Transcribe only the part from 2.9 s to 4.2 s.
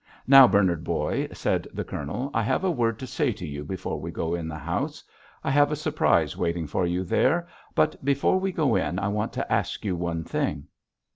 to say to you before we